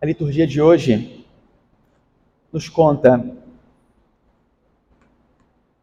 A 0.00 0.06
liturgia 0.06 0.46
de 0.46 0.62
hoje 0.62 1.26
nos 2.52 2.68
conta 2.68 3.36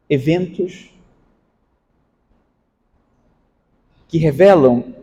eventos 0.09 0.89
que 4.07 4.17
revelam 4.17 4.95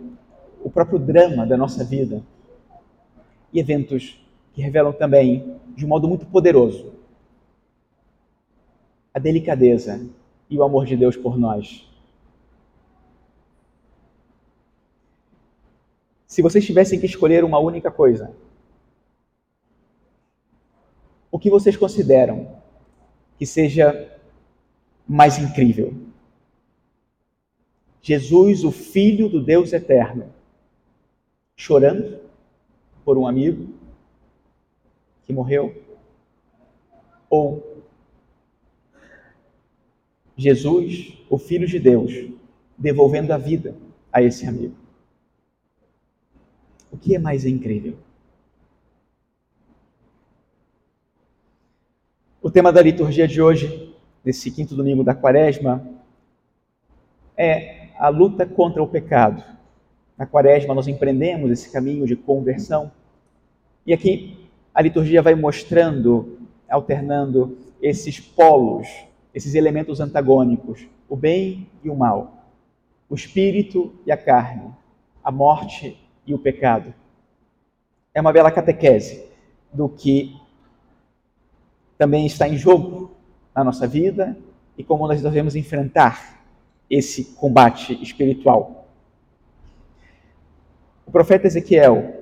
o 0.64 0.70
próprio 0.70 0.98
drama 0.98 1.46
da 1.46 1.58
nossa 1.58 1.84
vida 1.84 2.22
e 3.52 3.60
eventos 3.60 4.18
que 4.54 4.62
revelam 4.62 4.94
também, 4.94 5.58
de 5.76 5.84
um 5.84 5.88
modo 5.88 6.08
muito 6.08 6.24
poderoso, 6.24 6.94
a 9.12 9.18
delicadeza 9.18 10.08
e 10.48 10.56
o 10.56 10.62
amor 10.62 10.86
de 10.86 10.96
Deus 10.96 11.18
por 11.18 11.36
nós. 11.36 11.86
Se 16.26 16.40
vocês 16.40 16.64
tivessem 16.64 16.98
que 16.98 17.04
escolher 17.04 17.44
uma 17.44 17.58
única 17.58 17.90
coisa, 17.90 18.34
que 21.42 21.50
vocês 21.50 21.76
consideram 21.76 22.56
que 23.36 23.44
seja 23.44 24.16
mais 25.08 25.38
incrível? 25.38 25.92
Jesus, 28.00 28.62
o 28.62 28.70
Filho 28.70 29.28
do 29.28 29.42
Deus 29.42 29.72
Eterno, 29.72 30.32
chorando 31.56 32.20
por 33.04 33.18
um 33.18 33.26
amigo 33.26 33.74
que 35.24 35.32
morreu? 35.32 35.82
Ou 37.28 37.82
Jesus, 40.36 41.18
o 41.28 41.38
Filho 41.38 41.66
de 41.66 41.80
Deus, 41.80 42.12
devolvendo 42.78 43.32
a 43.32 43.36
vida 43.36 43.76
a 44.12 44.22
esse 44.22 44.46
amigo? 44.46 44.76
O 46.92 46.96
que 46.96 47.16
é 47.16 47.18
mais 47.18 47.44
incrível? 47.44 47.98
Tema 52.52 52.70
da 52.70 52.82
liturgia 52.82 53.26
de 53.26 53.40
hoje, 53.40 53.94
desse 54.22 54.50
quinto 54.50 54.76
domingo 54.76 55.02
da 55.02 55.14
quaresma, 55.14 55.82
é 57.34 57.88
a 57.98 58.10
luta 58.10 58.44
contra 58.44 58.82
o 58.82 58.86
pecado. 58.86 59.42
Na 60.18 60.26
quaresma, 60.26 60.74
nós 60.74 60.86
empreendemos 60.86 61.50
esse 61.50 61.72
caminho 61.72 62.06
de 62.06 62.14
conversão. 62.14 62.92
E 63.86 63.92
aqui 63.92 64.38
a 64.74 64.82
liturgia 64.82 65.22
vai 65.22 65.34
mostrando, 65.34 66.40
alternando 66.68 67.56
esses 67.80 68.20
polos, 68.20 68.86
esses 69.34 69.54
elementos 69.54 69.98
antagônicos, 69.98 70.86
o 71.08 71.16
bem 71.16 71.66
e 71.82 71.88
o 71.88 71.96
mal, 71.96 72.44
o 73.08 73.14
espírito 73.14 73.94
e 74.04 74.12
a 74.12 74.16
carne, 74.16 74.70
a 75.24 75.32
morte 75.32 75.98
e 76.26 76.34
o 76.34 76.38
pecado. 76.38 76.92
É 78.12 78.20
uma 78.20 78.32
bela 78.32 78.50
catequese 78.50 79.24
do 79.72 79.88
que 79.88 80.36
também 82.02 82.26
está 82.26 82.48
em 82.48 82.56
jogo 82.56 83.12
na 83.54 83.62
nossa 83.62 83.86
vida 83.86 84.36
e 84.76 84.82
como 84.82 85.06
nós 85.06 85.22
devemos 85.22 85.54
enfrentar 85.54 86.42
esse 86.90 87.26
combate 87.36 87.96
espiritual. 88.02 88.88
O 91.06 91.12
profeta 91.12 91.46
Ezequiel 91.46 92.12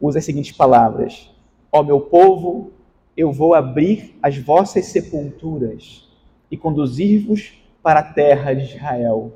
usa 0.00 0.20
as 0.20 0.24
seguintes 0.24 0.52
palavras: 0.52 1.34
Ó 1.72 1.82
meu 1.82 2.02
povo, 2.02 2.70
eu 3.16 3.32
vou 3.32 3.54
abrir 3.54 4.16
as 4.22 4.38
vossas 4.38 4.84
sepulturas 4.86 6.08
e 6.48 6.56
conduzir-vos 6.56 7.60
para 7.82 7.98
a 7.98 8.12
terra 8.12 8.54
de 8.54 8.62
Israel. 8.62 9.32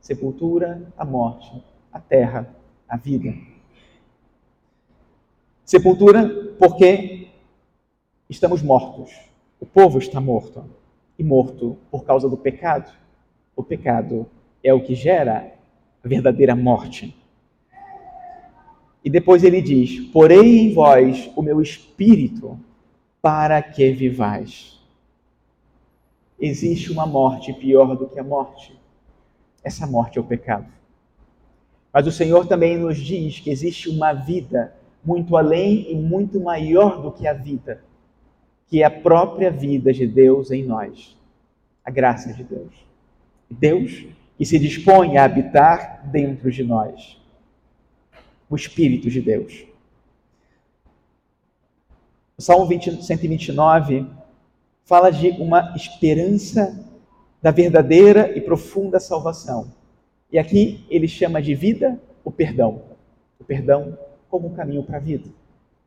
Sepultura, 0.00 0.92
a 0.98 1.04
morte, 1.04 1.62
a 1.92 2.00
terra, 2.00 2.52
a 2.88 2.96
vida. 2.96 3.32
Sepultura, 5.64 6.56
porque 6.58 7.17
estamos 8.28 8.62
mortos. 8.62 9.10
O 9.60 9.66
povo 9.66 9.98
está 9.98 10.20
morto. 10.20 10.64
E 11.18 11.24
morto 11.24 11.76
por 11.90 12.04
causa 12.04 12.28
do 12.28 12.36
pecado. 12.36 12.92
O 13.56 13.62
pecado 13.62 14.26
é 14.62 14.72
o 14.72 14.80
que 14.80 14.94
gera 14.94 15.52
a 16.02 16.08
verdadeira 16.08 16.54
morte. 16.54 17.14
E 19.04 19.10
depois 19.10 19.42
ele 19.42 19.60
diz: 19.60 20.00
Porei 20.10 20.60
em 20.60 20.74
vós 20.74 21.30
o 21.34 21.42
meu 21.42 21.60
espírito 21.60 22.58
para 23.20 23.60
que 23.62 23.90
vivais. 23.92 24.78
Existe 26.40 26.92
uma 26.92 27.06
morte 27.06 27.52
pior 27.52 27.96
do 27.96 28.06
que 28.06 28.18
a 28.18 28.24
morte. 28.24 28.78
Essa 29.62 29.86
morte 29.86 30.18
é 30.18 30.20
o 30.20 30.24
pecado. 30.24 30.66
Mas 31.92 32.06
o 32.06 32.12
Senhor 32.12 32.46
também 32.46 32.78
nos 32.78 32.96
diz 32.96 33.40
que 33.40 33.50
existe 33.50 33.88
uma 33.88 34.12
vida 34.12 34.74
muito 35.04 35.36
além 35.36 35.90
e 35.90 35.94
muito 35.96 36.38
maior 36.40 37.02
do 37.02 37.10
que 37.10 37.26
a 37.26 37.32
vida, 37.32 37.82
que 38.68 38.82
é 38.82 38.84
a 38.84 38.90
própria 38.90 39.50
vida 39.50 39.92
de 39.92 40.06
Deus 40.06 40.50
em 40.50 40.62
nós, 40.62 41.16
a 41.84 41.90
graça 41.90 42.32
de 42.32 42.44
Deus. 42.44 42.72
Deus 43.50 44.06
que 44.36 44.44
se 44.44 44.58
dispõe 44.58 45.16
a 45.16 45.24
habitar 45.24 46.06
dentro 46.06 46.50
de 46.50 46.62
nós, 46.62 47.18
o 48.48 48.54
Espírito 48.54 49.10
de 49.10 49.20
Deus. 49.20 49.64
O 52.36 52.42
Salmo 52.42 52.66
20, 52.66 53.02
129 53.02 54.06
fala 54.84 55.10
de 55.10 55.30
uma 55.30 55.74
esperança 55.74 56.84
da 57.42 57.50
verdadeira 57.50 58.36
e 58.36 58.40
profunda 58.40 59.00
salvação. 59.00 59.72
E 60.30 60.38
aqui 60.38 60.84
ele 60.88 61.08
chama 61.08 61.42
de 61.42 61.54
vida 61.54 62.00
o 62.22 62.30
perdão. 62.30 62.82
O 63.40 63.44
perdão 63.44 63.98
como 64.28 64.48
um 64.48 64.54
caminho 64.54 64.82
para 64.82 64.98
a 64.98 65.00
vida. 65.00 65.28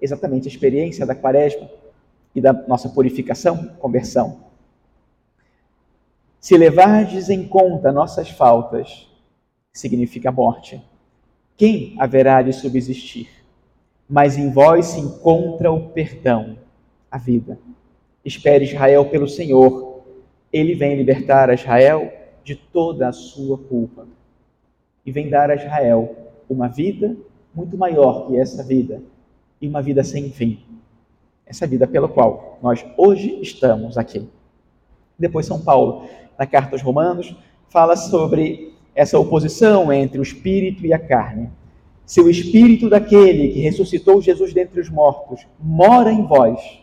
Exatamente 0.02 0.48
a 0.48 0.52
experiência 0.52 1.06
da 1.06 1.16
quaresma 1.16 1.70
e 2.36 2.42
da 2.42 2.54
nossa 2.54 2.90
purificação, 2.90 3.68
conversão. 3.80 4.40
Se 6.40 6.58
levardes 6.58 7.30
em 7.30 7.48
conta 7.48 7.92
nossas 7.92 8.30
faltas, 8.30 9.08
significa 9.72 10.32
morte, 10.32 10.82
quem 11.56 11.96
haverá 12.00 12.42
de 12.42 12.52
subsistir? 12.52 13.30
Mas 14.10 14.38
em 14.38 14.52
vós 14.52 14.88
se 14.88 15.00
encontra 15.00 15.72
o 15.72 15.90
perdão, 15.90 16.58
a 17.10 17.18
vida. 17.18 17.60
Espere 18.26 18.66
Israel 18.66 19.06
pelo 19.06 19.28
Senhor, 19.28 20.02
ele 20.52 20.74
vem 20.74 20.96
libertar 20.96 21.50
a 21.50 21.54
Israel 21.54 22.12
de 22.44 22.56
toda 22.56 23.08
a 23.08 23.14
sua 23.14 23.58
culpa 23.58 24.08
e 25.06 25.12
vem 25.12 25.30
dar 25.30 25.50
a 25.50 25.56
Israel 25.56 26.16
uma 26.50 26.68
vida 26.68 27.16
muito 27.54 27.78
maior 27.78 28.28
que 28.28 28.38
essa 28.38 28.64
vida 28.64 29.02
e 29.62 29.68
uma 29.68 29.82
vida 29.82 30.04
sem 30.04 30.30
fim. 30.32 30.71
Essa 31.52 31.68
vida 31.68 31.86
pela 31.86 32.08
qual 32.08 32.58
nós 32.64 32.86
hoje 32.98 33.38
estamos 33.42 33.98
aqui. 33.98 34.26
Depois, 35.20 35.46
São 35.46 35.60
Paulo, 35.60 36.08
na 36.40 36.46
carta 36.46 36.76
aos 36.76 36.82
Romanos, 36.82 37.36
fala 37.68 37.98
sobre 37.98 38.74
essa 38.96 39.20
oposição 39.20 39.92
entre 39.92 40.18
o 40.18 40.24
espírito 40.24 40.86
e 40.86 40.94
a 40.94 40.98
carne. 40.98 41.50
Se 42.06 42.22
o 42.22 42.30
espírito 42.30 42.90
daquele 42.90 43.50
que 43.50 43.60
ressuscitou 43.60 44.22
Jesus 44.22 44.54
dentre 44.54 44.80
os 44.80 44.90
mortos 44.90 45.46
mora 45.60 46.10
em 46.10 46.26
vós, 46.26 46.82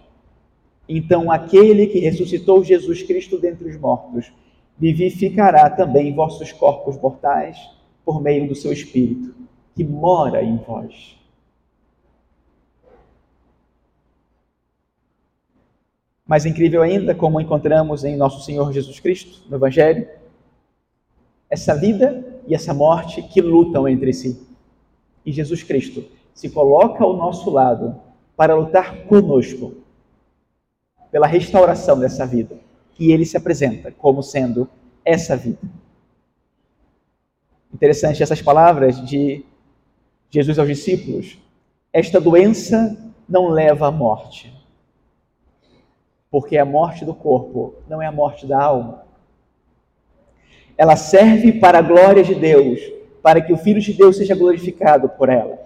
então 0.86 1.32
aquele 1.32 1.86
que 1.86 1.98
ressuscitou 2.00 2.62
Jesus 2.62 3.02
Cristo 3.02 3.38
dentre 3.38 3.70
os 3.70 3.80
mortos 3.80 4.30
vivificará 4.78 5.70
também 5.70 6.14
vossos 6.14 6.52
corpos 6.52 7.00
mortais 7.00 7.58
por 8.04 8.20
meio 8.20 8.46
do 8.46 8.54
seu 8.54 8.70
Espírito, 8.70 9.34
que 9.74 9.82
mora 9.82 10.42
em 10.42 10.58
vós. 10.58 11.17
Mais 16.28 16.44
incrível 16.44 16.82
ainda, 16.82 17.14
como 17.14 17.40
encontramos 17.40 18.04
em 18.04 18.14
nosso 18.14 18.44
Senhor 18.44 18.70
Jesus 18.70 19.00
Cristo, 19.00 19.48
no 19.48 19.56
Evangelho, 19.56 20.06
essa 21.48 21.74
vida 21.74 22.42
e 22.46 22.54
essa 22.54 22.74
morte 22.74 23.22
que 23.22 23.40
lutam 23.40 23.88
entre 23.88 24.12
si. 24.12 24.46
E 25.24 25.32
Jesus 25.32 25.62
Cristo 25.62 26.04
se 26.34 26.50
coloca 26.50 27.02
ao 27.02 27.16
nosso 27.16 27.48
lado 27.48 27.98
para 28.36 28.54
lutar 28.54 29.04
conosco 29.04 29.72
pela 31.10 31.26
restauração 31.26 31.98
dessa 31.98 32.26
vida. 32.26 32.58
E 32.98 33.10
ele 33.10 33.24
se 33.24 33.38
apresenta 33.38 33.90
como 33.90 34.22
sendo 34.22 34.68
essa 35.02 35.34
vida. 35.34 35.58
Interessante 37.72 38.22
essas 38.22 38.42
palavras 38.42 39.02
de 39.08 39.44
Jesus 40.28 40.58
aos 40.58 40.68
discípulos. 40.68 41.38
Esta 41.90 42.20
doença 42.20 42.96
não 43.26 43.48
leva 43.48 43.86
à 43.88 43.90
morte, 43.90 44.52
porque 46.30 46.58
a 46.58 46.64
morte 46.64 47.04
do 47.04 47.14
corpo 47.14 47.74
não 47.88 48.02
é 48.02 48.06
a 48.06 48.12
morte 48.12 48.46
da 48.46 48.62
alma. 48.62 49.04
Ela 50.76 50.96
serve 50.96 51.52
para 51.52 51.78
a 51.78 51.82
glória 51.82 52.22
de 52.22 52.34
Deus, 52.34 52.80
para 53.22 53.40
que 53.40 53.52
o 53.52 53.56
Filho 53.56 53.80
de 53.80 53.92
Deus 53.92 54.16
seja 54.16 54.34
glorificado 54.34 55.08
por 55.08 55.28
ela. 55.28 55.58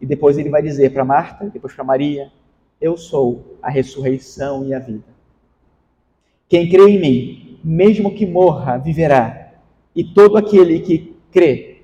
E 0.00 0.06
depois 0.06 0.38
ele 0.38 0.50
vai 0.50 0.62
dizer 0.62 0.92
para 0.92 1.04
Marta, 1.04 1.50
depois 1.52 1.74
para 1.74 1.84
Maria: 1.84 2.30
Eu 2.80 2.96
sou 2.96 3.58
a 3.62 3.70
ressurreição 3.70 4.64
e 4.64 4.74
a 4.74 4.78
vida. 4.78 5.16
Quem 6.48 6.68
crê 6.68 6.90
em 6.90 7.00
mim, 7.00 7.58
mesmo 7.64 8.14
que 8.14 8.24
morra, 8.24 8.76
viverá. 8.76 9.52
E 9.94 10.04
todo 10.04 10.36
aquele 10.36 10.80
que 10.80 11.16
crê 11.32 11.82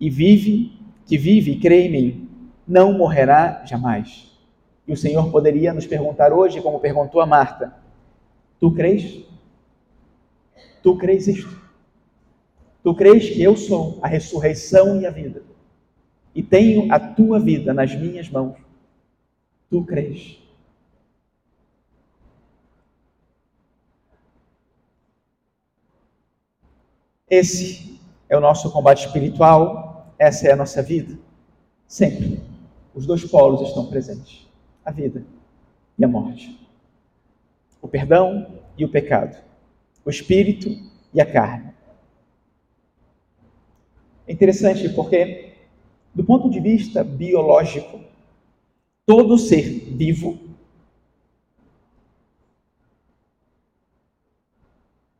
e 0.00 0.08
vive, 0.08 0.72
que 1.06 1.18
vive 1.18 1.52
e 1.52 1.60
crê 1.60 1.86
em 1.86 1.90
mim, 1.90 2.28
não 2.66 2.92
morrerá 2.96 3.62
jamais. 3.66 4.31
O 4.92 4.96
Senhor 4.96 5.32
poderia 5.32 5.72
nos 5.72 5.86
perguntar 5.86 6.34
hoje, 6.34 6.60
como 6.60 6.78
perguntou 6.78 7.22
a 7.22 7.24
Marta: 7.24 7.74
Tu 8.60 8.70
crês? 8.74 9.24
Tu 10.82 10.98
crês 10.98 11.26
isto? 11.26 11.58
Tu 12.84 12.94
crês 12.94 13.30
que 13.30 13.42
eu 13.42 13.56
sou 13.56 13.98
a 14.02 14.06
ressurreição 14.06 15.00
e 15.00 15.06
a 15.06 15.10
vida? 15.10 15.44
E 16.34 16.42
tenho 16.42 16.92
a 16.92 17.00
tua 17.00 17.40
vida 17.40 17.72
nas 17.72 17.94
minhas 17.94 18.28
mãos? 18.28 18.58
Tu 19.70 19.82
crês? 19.82 20.38
Esse 27.30 27.98
é 28.28 28.36
o 28.36 28.40
nosso 28.40 28.70
combate 28.70 29.06
espiritual, 29.06 30.14
essa 30.18 30.48
é 30.48 30.52
a 30.52 30.56
nossa 30.56 30.82
vida. 30.82 31.18
Sempre. 31.88 32.42
Os 32.94 33.06
dois 33.06 33.24
polos 33.24 33.66
estão 33.66 33.86
presentes: 33.86 34.51
a 34.84 34.90
vida 34.90 35.24
e 35.98 36.04
a 36.04 36.08
morte. 36.08 36.58
O 37.80 37.88
perdão 37.88 38.60
e 38.76 38.84
o 38.84 38.88
pecado. 38.88 39.36
O 40.04 40.10
espírito 40.10 40.68
e 41.12 41.20
a 41.20 41.30
carne. 41.30 41.72
É 44.26 44.32
interessante 44.32 44.88
porque, 44.90 45.54
do 46.14 46.24
ponto 46.24 46.48
de 46.48 46.60
vista 46.60 47.02
biológico, 47.02 48.00
todo 49.04 49.36
ser 49.36 49.68
vivo 49.94 50.38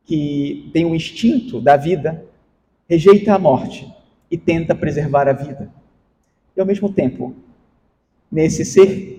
que 0.05 0.69
tem 0.73 0.85
o 0.85 0.95
instinto 0.95 1.59
da 1.59 1.77
vida 1.77 2.25
rejeita 2.87 3.33
a 3.33 3.39
morte 3.39 3.91
e 4.29 4.37
tenta 4.37 4.75
preservar 4.75 5.27
a 5.27 5.33
vida. 5.33 5.71
E 6.55 6.59
ao 6.59 6.65
mesmo 6.65 6.91
tempo, 6.91 7.35
nesse 8.31 8.63
ser, 8.65 9.12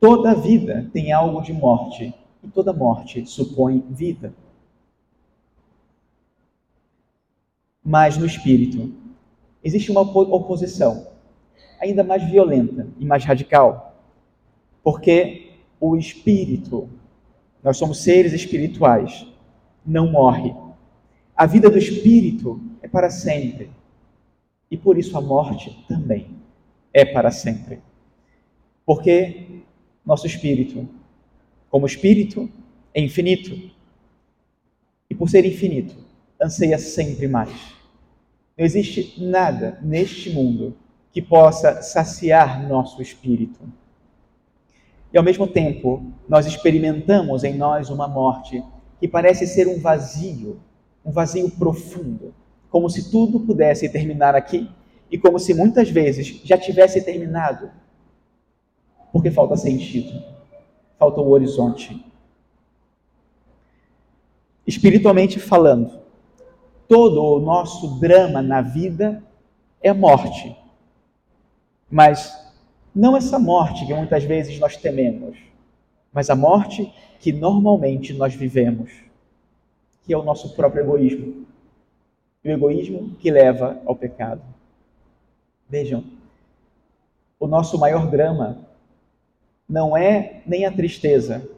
toda 0.00 0.34
vida 0.34 0.88
tem 0.92 1.12
algo 1.12 1.40
de 1.40 1.52
morte 1.52 2.14
e 2.42 2.48
toda 2.48 2.72
morte 2.72 3.26
supõe 3.26 3.84
vida. 3.88 4.32
Mas 7.84 8.16
no 8.16 8.26
espírito 8.26 8.92
existe 9.62 9.90
uma 9.90 10.02
oposição 10.02 11.08
ainda 11.80 12.02
mais 12.02 12.22
violenta 12.24 12.88
e 12.98 13.04
mais 13.04 13.24
radical, 13.24 13.96
porque 14.82 15.52
o 15.80 15.96
espírito, 15.96 16.88
nós 17.62 17.76
somos 17.76 18.02
seres 18.02 18.32
espirituais, 18.32 19.26
não 19.86 20.10
morre. 20.10 20.54
A 21.36 21.46
vida 21.46 21.70
do 21.70 21.78
espírito 21.78 22.60
é 22.82 22.88
para 22.88 23.10
sempre. 23.10 23.70
E 24.70 24.76
por 24.76 24.98
isso 24.98 25.16
a 25.16 25.20
morte 25.20 25.84
também 25.88 26.36
é 26.92 27.04
para 27.04 27.30
sempre. 27.30 27.80
Porque 28.84 29.62
nosso 30.08 30.26
espírito, 30.26 30.88
como 31.68 31.84
espírito, 31.84 32.48
é 32.94 33.00
infinito. 33.02 33.70
E 35.10 35.14
por 35.14 35.28
ser 35.28 35.44
infinito, 35.44 35.94
anseia 36.40 36.78
sempre 36.78 37.28
mais. 37.28 37.50
Não 38.56 38.64
existe 38.64 39.22
nada 39.22 39.78
neste 39.82 40.30
mundo 40.30 40.74
que 41.12 41.20
possa 41.20 41.82
saciar 41.82 42.66
nosso 42.66 43.02
espírito. 43.02 43.60
E 45.12 45.18
ao 45.18 45.22
mesmo 45.22 45.46
tempo, 45.46 46.02
nós 46.26 46.46
experimentamos 46.46 47.44
em 47.44 47.54
nós 47.54 47.90
uma 47.90 48.08
morte 48.08 48.64
que 48.98 49.06
parece 49.06 49.46
ser 49.46 49.68
um 49.68 49.78
vazio, 49.78 50.58
um 51.04 51.10
vazio 51.10 51.50
profundo, 51.50 52.34
como 52.70 52.88
se 52.88 53.10
tudo 53.10 53.40
pudesse 53.40 53.90
terminar 53.90 54.34
aqui 54.34 54.70
e 55.10 55.18
como 55.18 55.38
se 55.38 55.52
muitas 55.52 55.90
vezes 55.90 56.40
já 56.44 56.56
tivesse 56.56 57.02
terminado, 57.02 57.70
porque 59.12 59.30
falta 59.30 59.56
sentido, 59.56 60.22
falta 60.98 61.20
o 61.20 61.30
horizonte. 61.30 62.04
Espiritualmente 64.66 65.38
falando, 65.38 65.98
todo 66.86 67.22
o 67.22 67.40
nosso 67.40 67.98
drama 67.98 68.42
na 68.42 68.60
vida 68.60 69.22
é 69.80 69.92
morte. 69.92 70.56
Mas 71.90 72.52
não 72.94 73.16
essa 73.16 73.38
morte 73.38 73.86
que 73.86 73.94
muitas 73.94 74.24
vezes 74.24 74.58
nós 74.58 74.76
tememos, 74.76 75.38
mas 76.12 76.28
a 76.28 76.36
morte 76.36 76.92
que 77.20 77.32
normalmente 77.32 78.12
nós 78.12 78.34
vivemos, 78.34 78.90
que 80.04 80.12
é 80.12 80.18
o 80.18 80.22
nosso 80.22 80.54
próprio 80.54 80.82
egoísmo. 80.82 81.46
O 82.44 82.48
egoísmo 82.48 83.14
que 83.16 83.30
leva 83.30 83.80
ao 83.84 83.94
pecado. 83.94 84.42
Vejam, 85.68 86.04
o 87.38 87.46
nosso 87.46 87.78
maior 87.78 88.10
drama 88.10 88.67
não 89.68 89.96
é 89.96 90.42
nem 90.46 90.64
a 90.64 90.72
tristeza 90.72 91.48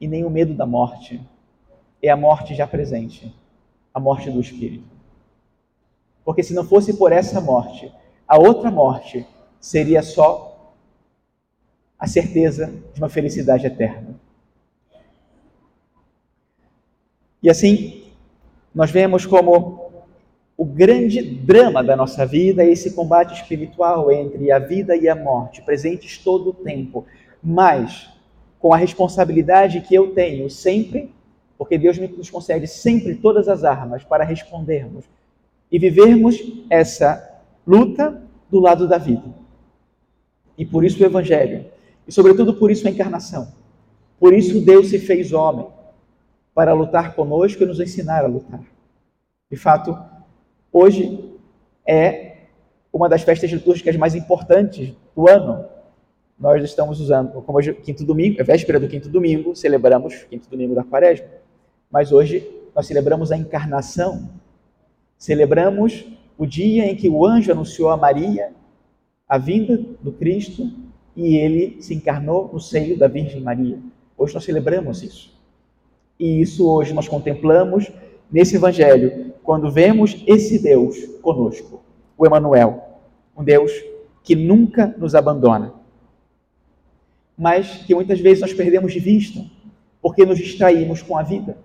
e 0.00 0.06
nem 0.06 0.24
o 0.24 0.30
medo 0.30 0.52
da 0.52 0.66
morte, 0.66 1.20
é 2.02 2.10
a 2.10 2.16
morte 2.16 2.54
já 2.54 2.66
presente, 2.66 3.34
a 3.92 3.98
morte 3.98 4.30
do 4.30 4.40
espírito. 4.40 4.94
Porque 6.24 6.42
se 6.42 6.52
não 6.52 6.64
fosse 6.64 6.94
por 6.94 7.12
essa 7.12 7.40
morte, 7.40 7.90
a 8.28 8.38
outra 8.38 8.70
morte 8.70 9.26
seria 9.60 10.02
só 10.02 10.74
a 11.98 12.06
certeza 12.06 12.72
de 12.92 13.00
uma 13.00 13.08
felicidade 13.08 13.66
eterna. 13.66 14.14
E 17.42 17.48
assim, 17.48 18.04
nós 18.74 18.90
vemos 18.90 19.24
como 19.24 19.90
o 20.56 20.64
grande 20.64 21.20
drama 21.20 21.82
da 21.82 21.96
nossa 21.96 22.24
vida 22.24 22.62
é 22.62 22.70
esse 22.70 22.94
combate 22.94 23.34
espiritual 23.34 24.10
entre 24.10 24.50
a 24.52 24.58
vida 24.58 24.96
e 24.96 25.08
a 25.08 25.14
morte, 25.14 25.62
presentes 25.62 26.18
todo 26.18 26.50
o 26.50 26.54
tempo, 26.54 27.04
mas 27.44 28.08
com 28.58 28.72
a 28.72 28.76
responsabilidade 28.76 29.82
que 29.82 29.94
eu 29.94 30.14
tenho 30.14 30.48
sempre, 30.48 31.12
porque 31.58 31.76
Deus 31.76 31.98
nos 31.98 32.30
concede 32.30 32.66
sempre 32.66 33.14
todas 33.14 33.48
as 33.48 33.62
armas 33.62 34.02
para 34.02 34.24
respondermos 34.24 35.04
e 35.70 35.78
vivermos 35.78 36.40
essa 36.70 37.42
luta 37.66 38.22
do 38.50 38.58
lado 38.60 38.88
da 38.88 38.96
vida. 38.96 39.34
E 40.56 40.64
por 40.64 40.84
isso 40.84 41.02
o 41.02 41.06
Evangelho, 41.06 41.66
e 42.06 42.12
sobretudo 42.12 42.54
por 42.54 42.70
isso 42.70 42.86
a 42.86 42.90
encarnação. 42.90 43.52
Por 44.18 44.32
isso 44.32 44.64
Deus 44.64 44.88
se 44.88 44.98
fez 44.98 45.32
homem 45.32 45.66
para 46.54 46.72
lutar 46.72 47.14
conosco 47.14 47.62
e 47.62 47.66
nos 47.66 47.80
ensinar 47.80 48.24
a 48.24 48.28
lutar. 48.28 48.60
De 49.50 49.56
fato, 49.56 49.98
hoje 50.72 51.32
é 51.86 52.36
uma 52.92 53.08
das 53.08 53.22
festas 53.22 53.50
litúrgicas 53.50 53.96
mais 53.96 54.14
importantes 54.14 54.94
do 55.14 55.28
ano. 55.28 55.66
Nós 56.38 56.62
estamos 56.64 57.00
usando, 57.00 57.40
como 57.42 57.58
hoje, 57.58 57.72
quinto 57.74 58.04
domingo, 58.04 58.40
é 58.40 58.44
véspera 58.44 58.80
do 58.80 58.88
quinto 58.88 59.08
domingo, 59.08 59.54
celebramos 59.54 60.24
quinto 60.24 60.48
domingo 60.50 60.74
da 60.74 60.82
quaresma. 60.82 61.26
Mas 61.90 62.10
hoje 62.10 62.48
nós 62.74 62.86
celebramos 62.86 63.30
a 63.30 63.36
encarnação. 63.36 64.28
Celebramos 65.16 66.04
o 66.36 66.44
dia 66.44 66.86
em 66.86 66.96
que 66.96 67.08
o 67.08 67.24
anjo 67.24 67.52
anunciou 67.52 67.90
a 67.90 67.96
Maria 67.96 68.52
a 69.28 69.38
vinda 69.38 69.80
do 70.02 70.12
Cristo 70.12 70.70
e 71.16 71.36
ele 71.36 71.80
se 71.80 71.94
encarnou 71.94 72.50
no 72.52 72.60
seio 72.60 72.98
da 72.98 73.08
Virgem 73.08 73.40
Maria. 73.40 73.78
Hoje 74.16 74.34
nós 74.34 74.44
celebramos 74.44 75.02
isso. 75.02 75.32
E 76.18 76.40
isso 76.40 76.68
hoje 76.68 76.92
nós 76.92 77.08
contemplamos 77.08 77.90
nesse 78.30 78.56
evangelho, 78.56 79.32
quando 79.42 79.70
vemos 79.70 80.22
esse 80.26 80.58
Deus 80.58 80.96
conosco, 81.22 81.82
o 82.16 82.26
Emanuel, 82.26 82.82
um 83.36 83.44
Deus 83.44 83.72
que 84.22 84.34
nunca 84.34 84.94
nos 84.98 85.14
abandona. 85.14 85.72
Mas 87.36 87.84
que 87.84 87.94
muitas 87.94 88.20
vezes 88.20 88.40
nós 88.40 88.52
perdemos 88.52 88.92
de 88.92 89.00
vista, 89.00 89.44
porque 90.00 90.24
nos 90.24 90.38
distraímos 90.38 91.02
com 91.02 91.16
a 91.16 91.22
vida 91.22 91.58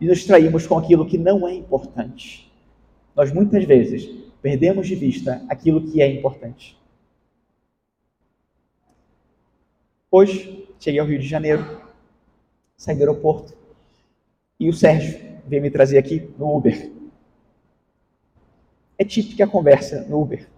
e 0.00 0.06
nos 0.06 0.18
distraímos 0.18 0.66
com 0.66 0.78
aquilo 0.78 1.06
que 1.06 1.18
não 1.18 1.46
é 1.46 1.54
importante. 1.54 2.50
Nós 3.14 3.32
muitas 3.32 3.64
vezes 3.64 4.06
perdemos 4.42 4.86
de 4.86 4.94
vista 4.94 5.44
aquilo 5.48 5.90
que 5.90 6.02
é 6.02 6.10
importante. 6.10 6.76
Hoje, 10.10 10.68
cheguei 10.78 11.00
ao 11.00 11.06
Rio 11.06 11.18
de 11.18 11.26
Janeiro, 11.26 11.80
saí 12.76 12.94
do 12.94 13.00
aeroporto 13.00 13.56
e 14.58 14.68
o 14.68 14.72
Sérgio 14.72 15.18
veio 15.46 15.62
me 15.62 15.70
trazer 15.70 15.98
aqui 15.98 16.30
no 16.38 16.56
Uber. 16.56 16.90
É 18.96 19.04
típica 19.04 19.44
a 19.44 19.48
conversa 19.48 20.02
no 20.08 20.22
Uber. 20.22 20.48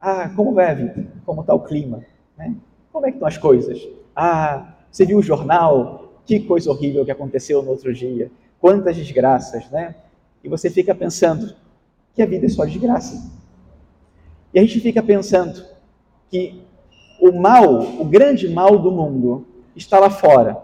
Ah, 0.00 0.28
como 0.28 0.52
vai 0.52 0.70
a 0.70 0.74
vida? 0.74 1.10
Como 1.24 1.40
está 1.40 1.54
o 1.54 1.64
clima? 1.64 2.04
Né? 2.36 2.54
Como 2.96 3.04
é 3.04 3.10
que 3.10 3.16
estão 3.16 3.28
as 3.28 3.36
coisas? 3.36 3.86
Ah, 4.14 4.74
você 4.90 5.04
viu 5.04 5.18
o 5.18 5.22
jornal? 5.22 6.14
Que 6.24 6.40
coisa 6.40 6.70
horrível 6.70 7.04
que 7.04 7.10
aconteceu 7.10 7.62
no 7.62 7.68
outro 7.68 7.92
dia. 7.92 8.30
Quantas 8.58 8.96
desgraças, 8.96 9.70
né? 9.70 9.96
E 10.42 10.48
você 10.48 10.70
fica 10.70 10.94
pensando 10.94 11.54
que 12.14 12.22
a 12.22 12.26
vida 12.26 12.46
é 12.46 12.48
só 12.48 12.64
desgraça. 12.64 13.30
E 14.54 14.58
a 14.58 14.62
gente 14.62 14.80
fica 14.80 15.02
pensando 15.02 15.62
que 16.30 16.64
o 17.20 17.32
mal, 17.32 17.82
o 18.00 18.04
grande 18.06 18.48
mal 18.48 18.78
do 18.78 18.90
mundo, 18.90 19.46
está 19.76 19.98
lá 19.98 20.08
fora. 20.08 20.56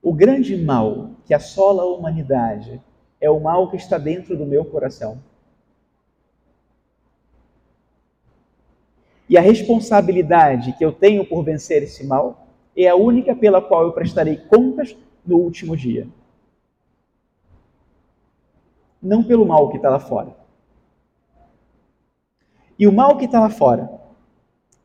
O 0.00 0.12
grande 0.12 0.56
mal 0.56 1.10
que 1.24 1.34
assola 1.34 1.82
a 1.82 1.86
humanidade 1.86 2.80
é 3.20 3.28
o 3.28 3.40
mal 3.40 3.68
que 3.68 3.76
está 3.76 3.98
dentro 3.98 4.36
do 4.36 4.46
meu 4.46 4.64
coração. 4.64 5.18
E 9.32 9.38
a 9.38 9.40
responsabilidade 9.40 10.74
que 10.74 10.84
eu 10.84 10.92
tenho 10.92 11.24
por 11.24 11.42
vencer 11.42 11.82
esse 11.82 12.04
mal 12.04 12.46
é 12.76 12.86
a 12.86 12.94
única 12.94 13.34
pela 13.34 13.62
qual 13.62 13.84
eu 13.84 13.92
prestarei 13.92 14.36
contas 14.36 14.94
no 15.24 15.38
último 15.38 15.74
dia. 15.74 16.06
Não 19.02 19.24
pelo 19.24 19.46
mal 19.46 19.70
que 19.70 19.78
está 19.78 19.88
lá 19.88 19.98
fora. 19.98 20.36
E 22.78 22.86
o 22.86 22.92
mal 22.92 23.16
que 23.16 23.24
está 23.24 23.40
lá 23.40 23.48
fora, 23.48 23.90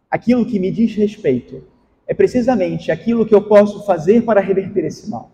aquilo 0.10 0.46
que 0.46 0.62
me 0.62 0.72
diz 0.72 0.96
respeito, 0.96 1.66
é 2.08 2.14
precisamente 2.14 2.90
aquilo 2.90 3.26
que 3.26 3.36
eu 3.36 3.50
posso 3.50 3.86
fazer 3.86 4.24
para 4.24 4.40
reverter 4.40 4.86
esse 4.86 5.10
mal. 5.10 5.30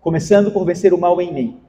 Começando 0.00 0.50
por 0.50 0.64
vencer 0.64 0.94
o 0.94 0.98
mal 0.98 1.20
em 1.20 1.34
mim. 1.34 1.60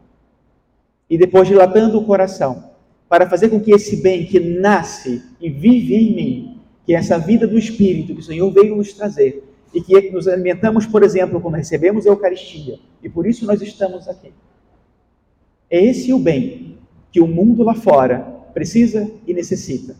E 1.10 1.18
depois 1.18 1.46
dilatando 1.46 2.00
o 2.00 2.06
coração, 2.06 2.69
para 3.10 3.28
fazer 3.28 3.50
com 3.50 3.60
que 3.60 3.72
esse 3.72 3.98
bem 3.98 4.26
que 4.26 4.40
nasce 4.40 5.24
e 5.42 5.50
vive 5.50 5.96
em 5.96 6.16
mim, 6.16 6.62
que 6.86 6.94
é 6.94 6.98
essa 6.98 7.18
vida 7.18 7.48
do 7.48 7.58
Espírito 7.58 8.14
que 8.14 8.22
o 8.22 8.24
Senhor 8.24 8.50
veio 8.52 8.76
nos 8.76 8.94
trazer, 8.94 9.44
e 9.74 9.82
que 9.82 10.12
nos 10.12 10.28
alimentamos, 10.28 10.86
por 10.86 11.04
exemplo, 11.04 11.42
quando 11.42 11.56
recebemos 11.56 12.06
a 12.06 12.10
Eucaristia, 12.10 12.80
e 13.04 13.10
por 13.10 13.26
isso 13.26 13.46
nós 13.46 13.62
estamos 13.62 14.08
aqui. 14.08 14.32
É 15.70 15.84
esse 15.84 16.14
o 16.14 16.20
bem 16.20 16.78
que 17.12 17.20
o 17.20 17.28
mundo 17.28 17.64
lá 17.64 17.74
fora 17.74 18.20
precisa 18.54 19.12
e 19.26 19.34
necessita. 19.34 19.96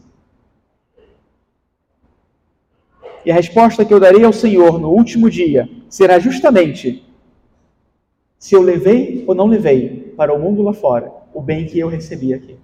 E 3.26 3.32
a 3.32 3.36
resposta 3.36 3.84
que 3.84 3.94
eu 3.94 4.00
darei 4.00 4.24
ao 4.24 4.34
Senhor 4.34 4.80
no 4.80 4.90
último 4.90 5.30
dia 5.30 5.70
será 5.90 6.20
justamente 6.20 7.04
se 8.38 8.56
eu 8.56 8.62
levei 8.62 9.24
ou 9.28 9.36
não 9.36 9.46
levei 9.48 10.14
para 10.16 10.34
o 10.34 10.40
mundo 10.40 10.62
lá 10.62 10.74
fora 10.74 11.12
o 11.34 11.42
bem 11.42 11.66
que 11.66 11.78
eu 11.78 11.88
recebi 11.88 12.34
aqui. 12.34 12.56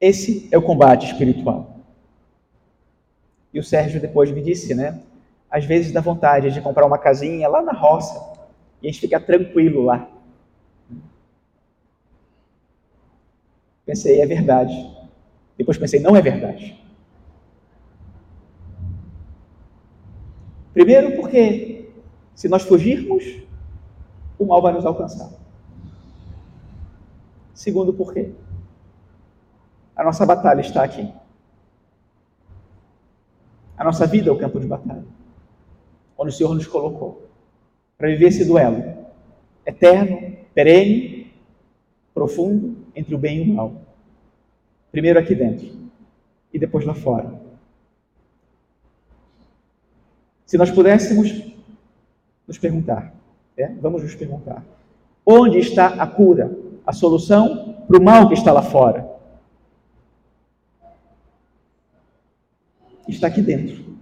Esse 0.00 0.48
é 0.52 0.58
o 0.58 0.62
combate 0.62 1.06
espiritual. 1.06 1.80
E 3.52 3.58
o 3.58 3.64
Sérgio 3.64 4.00
depois 4.00 4.30
me 4.30 4.42
disse, 4.42 4.74
né? 4.74 5.00
Às 5.50 5.64
vezes 5.64 5.92
dá 5.92 6.00
vontade 6.00 6.50
de 6.50 6.60
comprar 6.60 6.84
uma 6.84 6.98
casinha 6.98 7.48
lá 7.48 7.62
na 7.62 7.72
roça 7.72 8.36
e 8.82 8.88
a 8.88 8.90
gente 8.90 9.00
fica 9.00 9.18
tranquilo 9.18 9.82
lá. 9.82 10.08
Pensei, 13.86 14.20
é 14.20 14.26
verdade. 14.26 14.74
Depois 15.56 15.78
pensei, 15.78 16.00
não 16.00 16.14
é 16.16 16.20
verdade. 16.20 16.78
Primeiro, 20.74 21.16
porque 21.16 21.88
se 22.34 22.48
nós 22.48 22.62
fugirmos, 22.62 23.24
o 24.38 24.44
mal 24.44 24.60
vai 24.60 24.74
nos 24.74 24.84
alcançar. 24.84 25.30
Segundo, 27.54 27.94
porque 27.94 28.32
a 29.96 30.04
nossa 30.04 30.26
batalha 30.26 30.60
está 30.60 30.84
aqui. 30.84 31.10
A 33.78 33.82
nossa 33.82 34.06
vida 34.06 34.28
é 34.28 34.32
o 34.32 34.38
campo 34.38 34.60
de 34.60 34.66
batalha, 34.66 35.04
onde 36.16 36.30
o 36.30 36.32
Senhor 36.32 36.54
nos 36.54 36.66
colocou 36.66 37.26
para 37.96 38.08
viver 38.08 38.26
esse 38.26 38.44
duelo 38.44 39.06
eterno, 39.64 40.36
perene, 40.54 41.32
profundo 42.14 42.76
entre 42.94 43.14
o 43.14 43.18
bem 43.18 43.38
e 43.38 43.50
o 43.50 43.54
mal. 43.54 43.72
Primeiro 44.92 45.18
aqui 45.18 45.34
dentro 45.34 45.66
e 46.52 46.58
depois 46.58 46.84
lá 46.84 46.94
fora. 46.94 47.40
Se 50.44 50.56
nós 50.56 50.70
pudéssemos 50.70 51.52
nos 52.46 52.58
perguntar, 52.58 53.12
é? 53.56 53.68
vamos 53.68 54.02
nos 54.02 54.14
perguntar, 54.14 54.62
onde 55.24 55.58
está 55.58 55.88
a 55.88 56.06
cura, 56.06 56.56
a 56.86 56.92
solução 56.92 57.74
para 57.86 57.98
o 57.98 58.02
mal 58.02 58.28
que 58.28 58.34
está 58.34 58.52
lá 58.52 58.62
fora? 58.62 59.15
Está 63.08 63.28
aqui 63.28 63.40
dentro. 63.40 63.96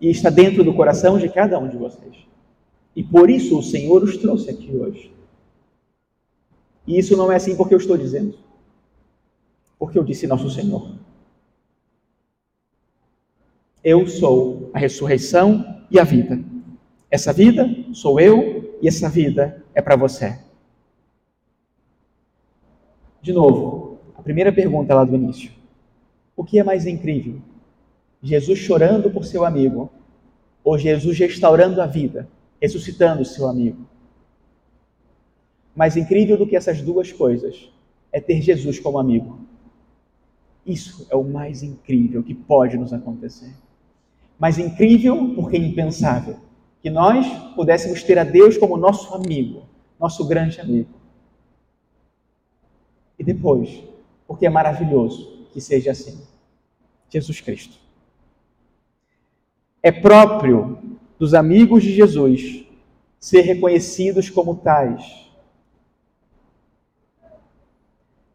E 0.00 0.10
está 0.10 0.30
dentro 0.30 0.64
do 0.64 0.74
coração 0.74 1.18
de 1.18 1.28
cada 1.28 1.58
um 1.58 1.68
de 1.68 1.76
vocês. 1.76 2.16
E 2.94 3.02
por 3.02 3.30
isso 3.30 3.58
o 3.58 3.62
Senhor 3.62 4.02
os 4.02 4.16
trouxe 4.16 4.50
aqui 4.50 4.74
hoje. 4.74 5.12
E 6.86 6.98
isso 6.98 7.16
não 7.16 7.30
é 7.30 7.36
assim 7.36 7.56
porque 7.56 7.74
eu 7.74 7.78
estou 7.78 7.96
dizendo. 7.96 8.36
Porque 9.78 9.98
eu 9.98 10.04
disse 10.04 10.26
nosso 10.26 10.50
Senhor. 10.50 10.96
Eu 13.82 14.06
sou 14.06 14.70
a 14.72 14.78
ressurreição 14.78 15.84
e 15.90 15.98
a 15.98 16.04
vida. 16.04 16.42
Essa 17.10 17.32
vida 17.32 17.68
sou 17.92 18.18
eu 18.20 18.78
e 18.80 18.88
essa 18.88 19.08
vida 19.08 19.64
é 19.74 19.82
para 19.82 19.96
você. 19.96 20.38
De 23.20 23.32
novo, 23.32 24.00
a 24.16 24.22
primeira 24.22 24.52
pergunta 24.52 24.94
lá 24.94 25.04
do 25.04 25.14
início. 25.14 25.61
O 26.36 26.44
que 26.44 26.58
é 26.58 26.64
mais 26.64 26.86
incrível? 26.86 27.40
Jesus 28.22 28.58
chorando 28.58 29.10
por 29.10 29.24
seu 29.24 29.44
amigo 29.44 29.90
ou 30.64 30.78
Jesus 30.78 31.18
restaurando 31.18 31.82
a 31.82 31.86
vida, 31.86 32.28
ressuscitando 32.60 33.24
seu 33.24 33.48
amigo? 33.48 33.84
Mais 35.74 35.96
incrível 35.96 36.36
do 36.36 36.46
que 36.46 36.56
essas 36.56 36.80
duas 36.80 37.12
coisas 37.12 37.70
é 38.12 38.20
ter 38.20 38.40
Jesus 38.40 38.78
como 38.78 38.98
amigo. 38.98 39.40
Isso 40.64 41.06
é 41.10 41.16
o 41.16 41.24
mais 41.24 41.62
incrível 41.62 42.22
que 42.22 42.34
pode 42.34 42.76
nos 42.76 42.92
acontecer. 42.92 43.52
Mais 44.38 44.58
incrível 44.58 45.34
porque 45.34 45.56
impensável 45.56 46.36
que 46.80 46.90
nós 46.90 47.26
pudéssemos 47.54 48.02
ter 48.02 48.18
a 48.18 48.24
Deus 48.24 48.56
como 48.58 48.76
nosso 48.76 49.14
amigo, 49.14 49.64
nosso 49.98 50.26
grande 50.26 50.60
amigo. 50.60 50.90
E 53.18 53.24
depois, 53.24 53.82
porque 54.26 54.46
é 54.46 54.50
maravilhoso 54.50 55.31
que 55.52 55.60
seja 55.60 55.90
assim. 55.92 56.20
Jesus 57.08 57.40
Cristo. 57.40 57.76
É 59.82 59.92
próprio 59.92 60.78
dos 61.18 61.34
amigos 61.34 61.82
de 61.82 61.92
Jesus 61.92 62.64
ser 63.20 63.42
reconhecidos 63.42 64.30
como 64.30 64.56
tais. 64.56 65.30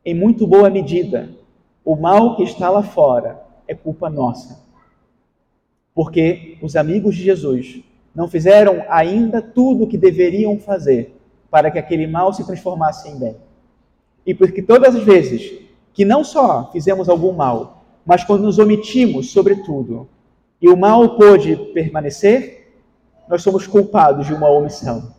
Em 0.06 0.14
muito 0.14 0.48
boa 0.48 0.70
medida, 0.70 1.30
o 1.84 1.96
mal 1.96 2.36
que 2.36 2.44
está 2.44 2.70
lá 2.70 2.84
fora 2.84 3.44
é 3.68 3.76
culpa 3.76 4.10
nossa 4.10 4.68
porque 5.98 6.60
os 6.62 6.76
amigos 6.76 7.16
de 7.16 7.24
Jesus 7.24 7.82
não 8.14 8.28
fizeram 8.28 8.86
ainda 8.88 9.42
tudo 9.42 9.86
o 9.86 9.88
que 9.88 9.98
deveriam 9.98 10.60
fazer 10.60 11.20
para 11.50 11.72
que 11.72 11.80
aquele 11.80 12.06
mal 12.06 12.32
se 12.32 12.46
transformasse 12.46 13.10
em 13.10 13.18
bem. 13.18 13.36
E 14.24 14.32
porque 14.32 14.62
todas 14.62 14.96
as 14.96 15.04
vezes 15.04 15.60
que 15.98 16.06
não 16.06 16.24
só 16.24 16.70
fizemos 16.72 17.10
algum 17.10 17.34
mal, 17.34 17.84
mas 18.06 18.24
quando 18.24 18.44
nos 18.44 18.60
omitimos, 18.60 19.32
sobretudo, 19.32 20.08
e 20.62 20.70
o 20.70 20.77
mal 20.77 21.18
pôde 21.18 21.56
permanecer, 21.74 22.72
nós 23.27 23.42
somos 23.42 23.66
culpados 23.66 24.27
de 24.27 24.34
uma 24.36 24.48
omissão. 24.48 25.12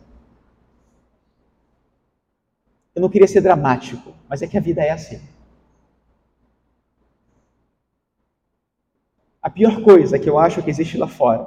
Eu 2.95 3.01
não 3.01 3.09
queria 3.09 3.27
ser 3.27 3.41
dramático, 3.41 4.13
mas 4.29 4.41
é 4.41 4.47
que 4.47 4.57
a 4.57 4.61
vida 4.61 4.81
é 4.81 4.91
assim. 4.91 5.19
A 9.41 9.49
pior 9.49 9.81
coisa 9.81 10.17
que 10.17 10.29
eu 10.29 10.39
acho 10.39 10.63
que 10.63 10.69
existe 10.69 10.97
lá 10.97 11.09
fora 11.09 11.45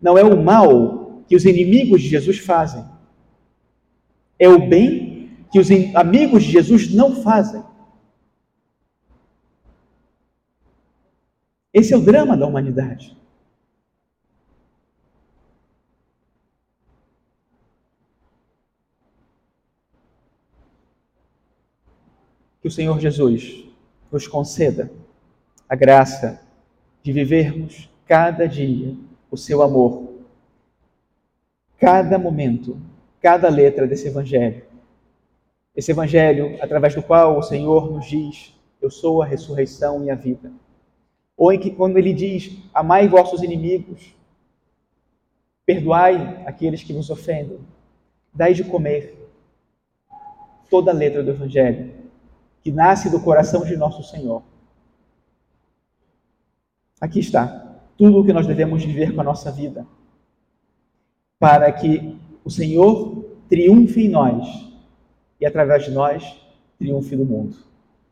não 0.00 0.16
é 0.16 0.22
o 0.22 0.40
mal 0.40 1.24
que 1.26 1.34
os 1.34 1.44
inimigos 1.44 2.00
de 2.00 2.08
Jesus 2.08 2.38
fazem, 2.38 2.84
é 4.38 4.48
o 4.48 4.68
bem 4.68 5.30
que 5.50 5.58
os 5.58 5.68
amigos 5.96 6.44
de 6.44 6.52
Jesus 6.52 6.94
não 6.94 7.24
fazem. 7.24 7.71
Esse 11.72 11.94
é 11.94 11.96
o 11.96 12.02
drama 12.02 12.36
da 12.36 12.46
humanidade. 12.46 13.16
Que 22.60 22.68
o 22.68 22.70
Senhor 22.70 23.00
Jesus 23.00 23.64
nos 24.10 24.28
conceda 24.28 24.90
a 25.68 25.74
graça 25.74 26.40
de 27.02 27.12
vivermos 27.12 27.90
cada 28.06 28.46
dia 28.46 28.94
o 29.30 29.36
seu 29.36 29.62
amor, 29.62 30.12
cada 31.78 32.18
momento, 32.18 32.78
cada 33.20 33.48
letra 33.48 33.86
desse 33.86 34.06
Evangelho. 34.06 34.62
Esse 35.74 35.90
Evangelho 35.90 36.62
através 36.62 36.94
do 36.94 37.02
qual 37.02 37.38
o 37.38 37.42
Senhor 37.42 37.90
nos 37.90 38.06
diz: 38.06 38.54
Eu 38.80 38.90
sou 38.90 39.22
a 39.22 39.26
ressurreição 39.26 40.04
e 40.04 40.10
a 40.10 40.14
vida. 40.14 40.52
Ou 41.42 41.52
em 41.52 41.58
que, 41.58 41.70
quando 41.70 41.96
ele 41.96 42.12
diz: 42.12 42.56
Amai 42.72 43.08
vossos 43.08 43.42
inimigos, 43.42 44.14
perdoai 45.66 46.44
aqueles 46.46 46.84
que 46.84 46.92
vos 46.92 47.10
ofendem, 47.10 47.58
dai 48.32 48.54
de 48.54 48.62
comer. 48.62 49.18
Toda 50.70 50.90
a 50.90 50.94
letra 50.94 51.22
do 51.22 51.30
Evangelho, 51.30 51.92
que 52.62 52.70
nasce 52.70 53.10
do 53.10 53.20
coração 53.20 53.64
de 53.64 53.76
nosso 53.76 54.02
Senhor 54.04 54.42
Aqui 57.02 57.18
está 57.18 57.80
tudo 57.98 58.20
o 58.20 58.24
que 58.24 58.32
nós 58.32 58.46
devemos 58.46 58.84
viver 58.84 59.12
com 59.12 59.20
a 59.20 59.24
nossa 59.24 59.50
vida, 59.50 59.84
para 61.36 61.72
que 61.72 62.16
o 62.44 62.48
Senhor 62.48 63.24
triunfe 63.48 64.06
em 64.06 64.08
nós 64.08 64.46
e 65.40 65.44
através 65.44 65.84
de 65.84 65.90
nós 65.90 66.40
triunfe 66.78 67.16
no 67.16 67.24
mundo. 67.24 67.56